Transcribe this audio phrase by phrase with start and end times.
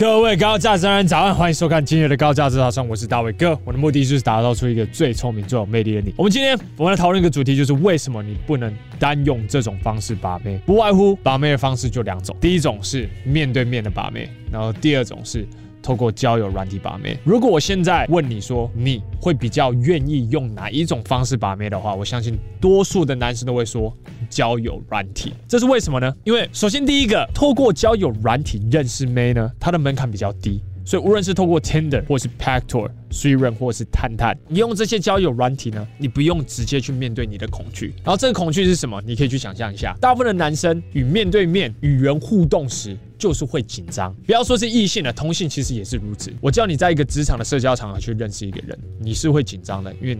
[0.00, 3.50] 各位高价值人早安，欢迎收看今日的高价值早上，我是大卫哥。
[3.66, 6.14] 我的目的就是打造出一个最聪明、最有魅力的你。
[6.16, 10.56] 我们今天我们来讨论一个主题，就是为什么你不能单用这种方式把妹？
[10.64, 15.46] 不外乎把妹的方式就两种，第一种是面对面的把妹，然后第二种是。
[15.82, 17.18] 透过交友软体把妹。
[17.24, 23.94] 如果我现在问你说，你会比较愿意用哪一种方式把妹的话，我相信多数的男生都会说
[24.28, 25.32] 交友软体。
[25.48, 26.14] 这是为什么呢？
[26.24, 30.60] 因为首先第一个，透过交友软体认识妹呢，它的门槛比较低。
[30.90, 37.94] 所以无论是透过 Tinder 或是 Paktor、Swire 或是探探，你用这些交友软体呢，你不用直接去面对你的恐惧。
[38.02, 39.00] 然后这个恐惧是什么？
[39.06, 44.12] 你可以去想象一下，大部分的男生与面对面与人互动时，就是会紧张。
[44.26, 46.32] 不要说是异性的，同性其实也是如此。
[46.40, 50.18] 我叫你在一个职场的社交场合去认识一个人，你是会紧张的，因为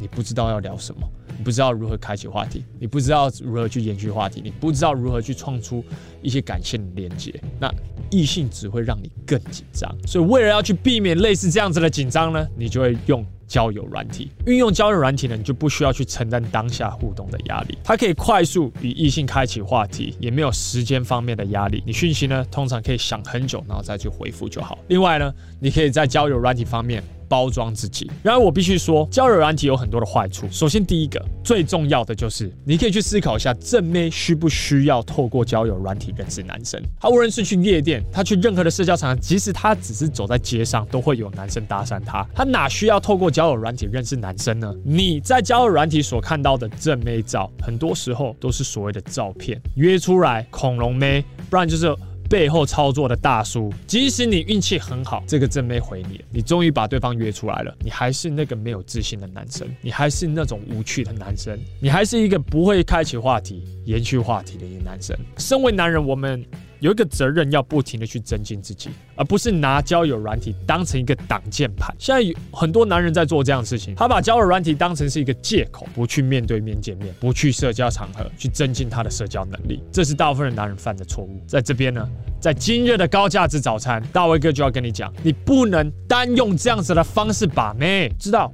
[0.00, 1.06] 你不知道要聊什么。
[1.36, 5.84] 你不知道如何开启话题，你不知道如何去延续话题，你不知道如何去创出
[6.22, 7.70] 一些感性的连接，那
[8.10, 9.92] 异性只会让你更紧张。
[10.06, 14.30] 所以为了要去避免类似这样子的紧张呢，你就会用交友软体。
[14.46, 21.82] 运用交友软体呢，你就不需要去承担当下互动的压力，它可以快速与异性开启话题，也没有时间方面的压力。
[21.86, 24.78] 你讯息呢，通常可以想很久，然后再去回复就好。
[24.88, 27.02] 另外呢，你可以在交友软体方面。
[27.28, 28.10] 包装自己。
[28.22, 30.46] 然而，我必须说，交友软体有很多的坏处。
[30.50, 36.82] 首先，第一个最重要的就是，你可以去思考一下，正妹需不需要透过交友软体认识男生？
[37.00, 42.26] 他无论是去夜店，他去任何的社交场合，即使他只是走在街上，都会有男生搭讪他。
[42.34, 44.72] 他哪需要透过交友软体认识男生呢？
[44.84, 51.94] 你在交友软体所看到的正妹照，很多时候都是所谓的照片，约出来恐龙妹，不然就是。
[52.28, 65.16] 背后操作的大叔，即使你运气很好，这个真没回你，你终于把对方约出来了，你还是那个没有自信的男生，你还是那种无趣的男生，你还是一个不会开启话题、延续话题的一个男生。
[65.38, 66.44] 身为男人，我们。
[66.80, 71.94] 有一个责任要不停的去增进自己，而不是拿交友软体当成一个挡箭牌。
[71.98, 79.82] 现在有很多男人在做这样的事情，他把交友软体当成是一个借口，不去面对面见面，不去社交场合去增进他的社交能力。
[79.90, 81.40] 这是大部分的男人犯的错误。
[81.46, 82.08] 在这边呢，
[82.40, 88.52] 在今日的高价值早餐，大卫哥就要跟你讲，你不能单用这样子的方式把妹，知道？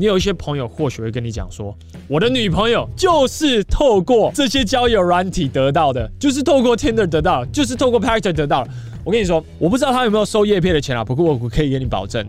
[0.00, 1.76] 你有一些朋友或许会跟你讲说，
[2.08, 8.66] 我的女朋友就是透过这些交友软体得到的，就是透过 Tinder 得到，就是透过 p a c t e r 得到。
[9.04, 12.26] 我跟你说，我不知道他有没有收叶片的钱啊，不过我可以给你保证。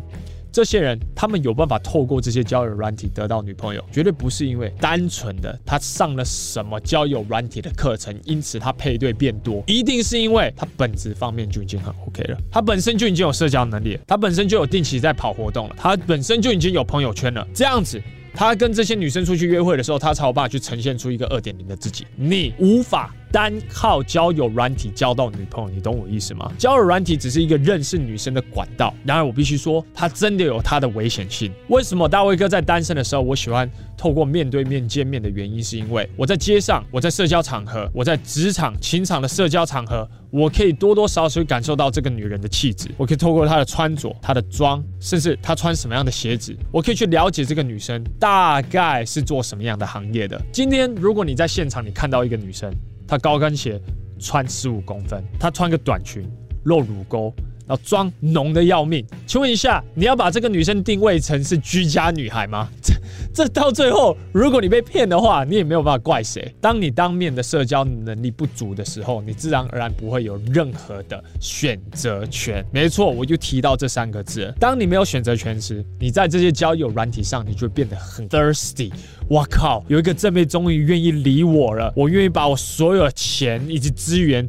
[0.51, 18.01] 这些人，他们有办法透过这些交友软体得到女朋友，绝对不是因为单纯的他上了什么交友软体的课程，因此他配对变多，一定是因为他本质方面就已经很 OK 了，他本身就已经有社交能力，他本身就有定期在跑活动了，他本身就已经有朋友圈了，这样子。
[18.33, 22.07] 他跟这些女生出去约会的时候，他才有办法去呈现出一个二点零的自己。
[22.15, 26.51] 你无法单靠交友软体交到女朋友，你懂我意思吗？
[26.57, 28.93] 交友软体只是一个认识女生的管道。
[29.05, 31.51] 然而，我必须说，它真的有它的危险性。
[31.69, 40.07] 为什么大卫哥在单身的时候，我喜欢透过面对面见面的原因，是因为我在街上，我在社交场合，我在职场、情场的社交场合。
[40.31, 50.41] 我可以多多少少感受到这个女人的气质，我可以透过她的穿着、她的妆，甚至她穿什么样的鞋子，我可以去了解这个女生大概是做什么样的行业的。
[50.49, 52.73] 今天如果你在现场，你看到一个女生，
[53.11, 53.77] 她高跟鞋
[54.17, 56.25] 穿十五公分，她穿个短裙
[56.63, 57.29] 露乳沟，
[57.71, 62.67] 然后妆浓的要命，请问一下，你要把这个女生定位成是居家女孩吗？
[62.83, 62.93] 这
[63.33, 66.53] 这到最后，如果你被骗的话，你也没有办法怪谁。
[66.59, 72.61] 当你当面的社交能力不足的时候，你自然而然不会有任何的选择权。
[72.73, 74.53] 没错，我就提到这三个字。
[74.59, 78.91] 当你没有选择权时，你在这些交友软体上，你就会变得很 thirsty。
[79.29, 84.45] 哇靠，有一个正妹终于愿意理我了，我愿意把我所有的钱以及资源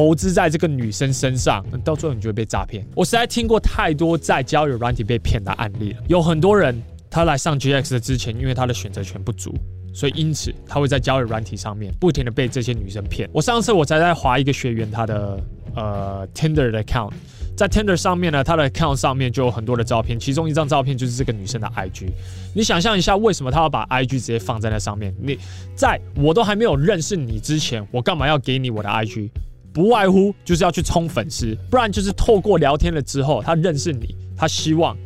[0.00, 2.82] 投资在这个女生身上，到最后你就会被诈骗。
[2.94, 6.82] 我实在听过太多在交友软体被骗的案例了，有很多人。
[7.10, 9.52] 他来上 GX 的之前，因为他的选择权不足，
[9.92, 13.28] 所以因此他会在交友软体上面不停的被这些女生骗。
[13.30, 15.38] 我上次我才在滑一个学员他的
[15.74, 17.10] 呃 Tinder 的 account，
[17.54, 22.06] 在 Tinder 上面呢，他的 account 上面就有很多的照片，其中一张照片就是这个女生的 IG。
[22.54, 25.14] 你想象一下，为什么他要把 IG 直接放在那上面？
[25.20, 25.36] 你
[25.74, 29.28] 在我都还没有认识你之前，我干嘛要给你我的 IG？
[29.72, 34.96] 不外乎就是要去冲粉丝，不然就是透过聊天了之后，他认识你，他希望。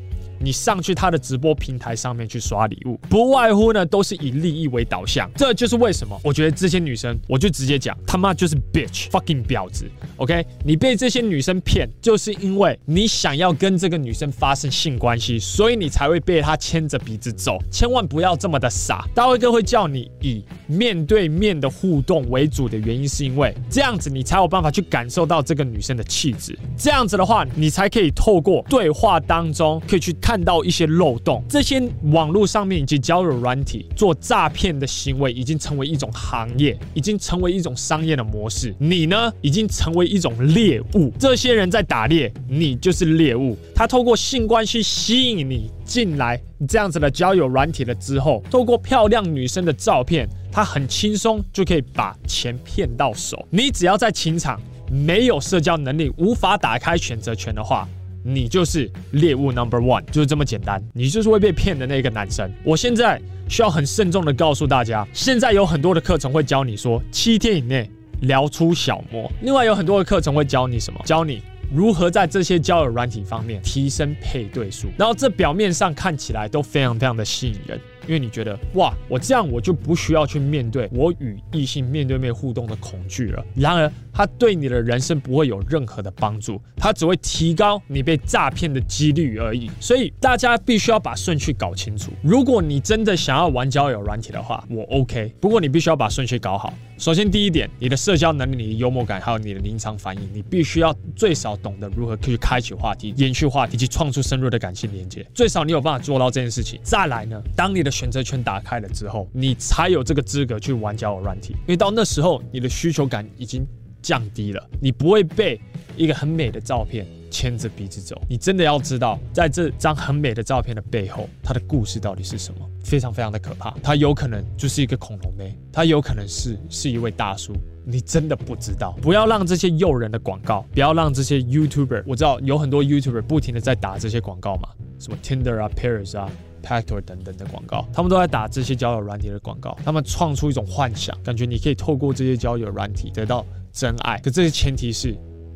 [0.44, 5.30] 你上去他的直播平台上面去刷礼物，不外乎呢都是以利益为导向。
[5.34, 9.90] 这就是为什么我觉得这些女生，我就直接讲，他妈就是 bitch，fucking 婊子。
[10.16, 17.58] OK，你被这些女生骗，就是因为你想要跟这个女生发生性关系，所以你才会被她牵着鼻子走。
[17.70, 19.08] 千万不要这么的傻。
[19.14, 26.58] 大卫哥会叫你以面对面的互动为主的原因，是因为这样子你才有办法去感受到这个女生的气质。
[26.76, 31.44] 这样子的话，你才可以透过对话当中可以去看看到一些漏洞。
[31.48, 38.74] 这些网络上面以及交友软体做诈骗的行为已经成为一种行业，已经成为一种商业的模式。
[38.76, 41.12] 你呢，已经成为一种猎物。
[41.20, 43.56] 这些人在打猎，你就是猎物。
[43.76, 53.46] 他透过性关系吸引你进来这样子的交友软体了之后，透过漂亮女生的照片，他很轻松就可以把钱骗到手。
[53.50, 54.60] 你只要在情场
[54.90, 57.88] 没有社交能力，无法打开选择权的话，
[58.26, 60.82] 你就是猎物 number one，就是这么简单。
[60.94, 62.50] 你就是会被骗的那个男生。
[62.64, 67.88] 我现在需要很慎重的告诉大家，现在有很多的课程会教你说七天以内
[68.22, 70.98] 聊出小魔，另外有很多的课程会教你什么？
[71.04, 71.42] 教你。
[71.72, 74.88] 如何在这些交友软体方面提升配对数？
[74.96, 77.80] 然后这表面上看起来都非常非常的吸引人。
[78.06, 83.44] 因为你觉得哇，我这样我就不需要去面对我与异性面对面互动的恐惧了。
[83.54, 89.70] 然而，它对你的人生不会有任何的帮助，它只会提高你被诈骗的几率而已。
[89.80, 92.12] 所以大家必须要把顺序搞清楚。
[92.22, 95.32] 如果你真的想要玩交友软体的话，我 OK。
[95.40, 96.72] 不过你必须要把顺序搞好。
[96.96, 105.26] 首先，第一点，你的社交能力、你的幽默感，还有你的临场反应，你必须要最少懂得如何去开启话题、延续话题以及创出深入的感情连接。
[105.34, 106.78] 最少你有办法做到这件事情。
[106.84, 113.64] 再来呢，当你的选择权打开了之后，你才有这个资格去玩交友软体，因为到那时候你的需求感已经
[114.02, 115.60] 降低了，你不会被
[115.96, 118.20] 一个很美的照片牵着鼻子走。
[118.28, 122.68] 你真的要知道，在这张很美的照片的背后，它的故事到底是什么？
[122.82, 123.72] 非常非常的可怕。
[123.82, 127.54] 它有可能就是一个恐龙妹，它有可能是是一位大叔，
[127.86, 128.94] 你真的不知道。
[129.00, 134.68] 不要让这些诱人的广告，不要让这些 YouTuber，我知道有很多 YouTuber 不停的在打这些广告嘛，
[134.98, 136.30] 什么 Tinder 啊、Paris 啊。
[136.64, 144.18] Pactor 等等的广告，他们都在打这些交友软体的广告，他们创出一种幻想，感觉你可以透过这些交友软体得到真爱。
[144.18, 145.14] 可这些前提是，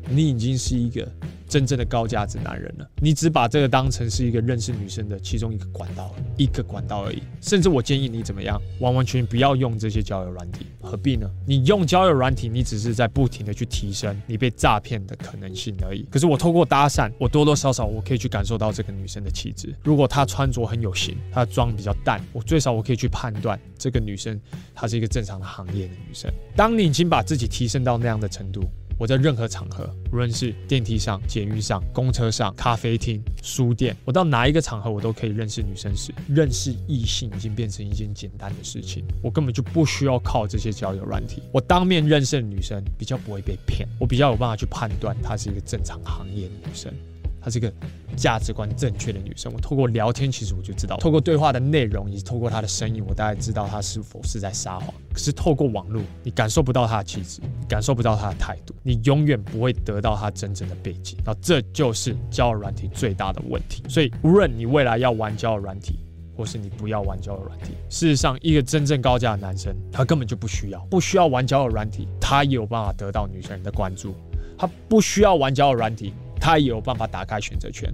[0.09, 1.07] 你已经是一个
[1.47, 7.21] 真正的高价值男人了，你只把这个当成是一个认识女生的其中一个管道，一个管道而已。
[7.41, 11.29] 甚至我建议你怎么样，完完全全不要用这些交友软体，何必呢？
[11.47, 16.07] 你用交友软体，你只是在不停的去提升你被诈骗的可能性而已。
[16.11, 19.73] 可是我透过搭讪，我多多少少我可以去感受到这个女生的气质。
[19.83, 24.39] 如果她穿着很有型，她的妆比较淡，我最少我可以去判断这个女生
[24.75, 26.31] 她是一个正常的行业的女生。
[26.55, 28.63] 当你已经把自己提升到那样的程度。
[28.99, 39.05] 我在任何场合，无论是电梯上、监狱上、公车上、咖啡厅、书店，我到哪一个场合，我都可以认识女生时，认识异性已经变成一件简单的事情。
[39.23, 46.93] 我根本就不需要靠这些交友软体，我当面认识的女生比较不会被骗，我比较有办法去判断她是一个正常行业的女生。
[47.41, 47.71] 她是个
[48.15, 54.93] 价值观正确的女生，我透过聊天，其实我就知道，透过对话的内容以及透过她的声音，我大概知道她是否是在撒谎。
[55.13, 61.17] 可是透过网络，你感受不到她的气质，感受不到她的态度，你永远不会得到她真正的背景。
[61.25, 63.83] 那这就是交友软体最大的问题。
[63.87, 65.99] 所以，无论你未来要玩交友软体，
[66.35, 74.15] 或是你不要玩交友软体，事实上，一个真正高价的男生，他根本就不需要，不需要玩交友软体，他也有办法得到女生的关注。
[74.57, 76.13] 他不需要玩交友软体。
[76.39, 77.93] 他也有办法打开选择权，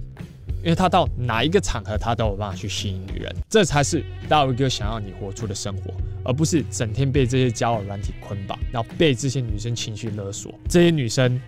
[0.62, 5.92] 因为他到哪一个场合，他都有办法去吸引女人，这才是大卫哥想要你活出的生活，
[6.24, 10.54] 而不是整天被这些交友软体捆绑，然后被这些女生情绪勒索。
[10.68, 11.40] 这些女生，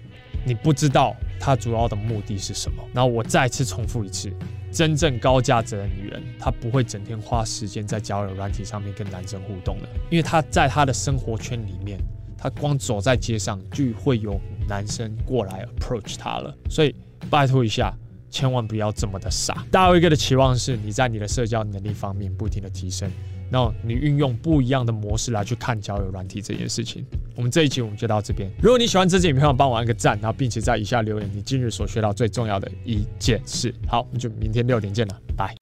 [0.44, 2.82] 你不知道她主要的目的是什么。
[2.92, 4.32] 然后我再次重复一次，
[4.72, 11.98] 真正高价值的女人，她不会整天花时间在交友软体上面跟男生互动的，因为她在她的生活圈里面。
[12.40, 16.94] 她光走在街上就会有男生过来 approach 他了，所以
[17.30, 17.92] 拜托一下，
[18.30, 19.64] 千万不要这么的傻。
[19.70, 23.10] 大卫哥的期望是你在你的社交能力方面不停的提升，
[23.50, 27.04] 然后你运用不一样的模式来去看交友软体这件事情。
[27.34, 28.50] 我们这一集我们就到这边。
[28.60, 33.74] 如果你喜欢这支影片，帮我按个赞，然后并且在以下留言你今日所学到最重要的一件事。
[33.86, 35.54] 好，我们就明天六点见了，拜。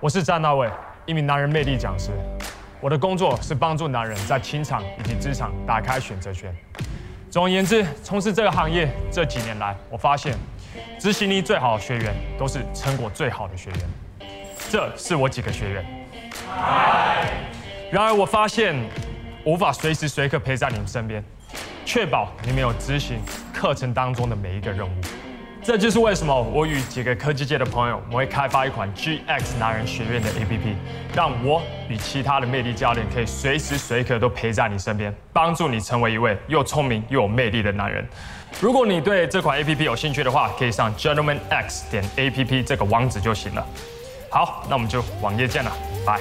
[0.00, 0.70] 我是詹大卫，
[1.06, 2.10] 一名男人魅力讲师。
[2.82, 6.54] 我的工作是帮助男人在情场以及职场打开选择权。
[7.34, 10.36] 总而言之，从事这个行业这几年来，我发现
[11.00, 13.80] 执行力最好的学员都是成果最好的学员。
[14.70, 15.84] 这是我几个学员。
[17.90, 18.76] 然而，我发现
[19.44, 21.24] 无法随时随刻陪在你们身边，
[21.84, 23.18] 确保你们有执行
[23.52, 24.92] 课程当中的每一个任务。
[25.64, 30.74] 这就是为什么我与几个科技界的朋友，我会开发一款 GX 男人学院的 APP，
[31.14, 38.06] 让我与其他的魅力教练可以随时随刻都陪在你身边，帮助你成为一位又聪明又有魅力的男人。
[38.60, 43.66] 如果你对这款 APP 有兴趣的话，可以上 gentlemanx 点 APP 这个网址就行了。
[44.28, 45.72] 好，那我们就网页见了，
[46.04, 46.20] 拜。